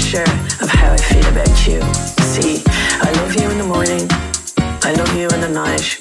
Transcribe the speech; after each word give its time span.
sure 0.00 0.22
of 0.60 0.68
how 0.68 0.92
I 0.92 0.96
feel 0.96 1.26
about 1.28 1.66
you. 1.66 1.80
See, 2.32 2.62
I 2.66 3.10
love 3.20 3.34
you 3.36 3.50
in 3.50 3.58
the 3.58 3.64
morning. 3.64 4.06
I 4.82 4.92
love 4.92 5.14
you 5.16 5.28
in 5.28 5.40
the 5.40 5.48
night. 5.48 5.98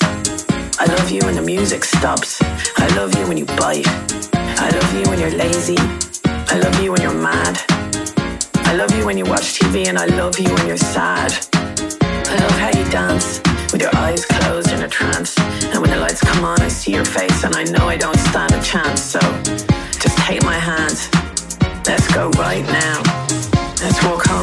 I 0.79 0.85
love 0.85 1.11
you 1.11 1.21
when 1.25 1.35
the 1.35 1.41
music 1.41 1.83
stops. 1.83 2.41
I 2.77 2.87
love 2.95 3.13
you 3.17 3.27
when 3.27 3.37
you 3.37 3.45
bite. 3.45 3.87
I 4.33 4.69
love 4.69 4.93
you 4.93 5.09
when 5.09 5.19
you're 5.19 5.37
lazy. 5.37 5.77
I 6.25 6.59
love 6.59 6.81
you 6.81 6.91
when 6.91 7.01
you're 7.01 7.21
mad. 7.21 7.59
I 8.69 8.73
love 8.75 8.91
you 8.95 9.05
when 9.05 9.17
you 9.17 9.25
watch 9.25 9.59
TV 9.59 9.87
and 9.87 9.97
I 9.97 10.05
love 10.05 10.39
you 10.39 10.53
when 10.53 10.67
you're 10.67 10.77
sad. 10.77 11.31
I 11.53 12.35
love 12.39 12.57
how 12.63 12.71
you 12.77 12.89
dance 12.89 13.41
with 13.71 13.81
your 13.81 13.95
eyes 13.97 14.25
closed 14.25 14.71
in 14.71 14.83
a 14.83 14.87
trance. 14.87 15.37
And 15.37 15.81
when 15.81 15.91
the 15.91 15.97
lights 15.97 16.21
come 16.21 16.45
on, 16.45 16.61
I 16.61 16.69
see 16.69 16.93
your 16.93 17.05
face 17.05 17.43
and 17.43 17.55
I 17.55 17.63
know 17.63 17.87
I 17.87 17.97
don't 17.97 18.19
stand 18.31 18.53
a 18.53 18.61
chance. 18.61 19.01
So 19.01 19.19
just 19.99 20.17
take 20.19 20.43
my 20.43 20.57
hand. 20.57 20.97
Let's 21.85 22.07
go 22.13 22.29
right 22.31 22.65
now. 22.65 23.08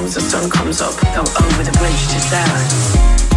As 0.07 0.14
the 0.14 0.20
sun 0.20 0.48
comes 0.48 0.80
up. 0.80 0.94
Go 1.16 1.22
over 1.22 1.64
the 1.64 1.76
bridge 1.78 2.07
to 2.07 2.30
die. 2.30 3.36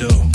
Nigga, 0.00 0.29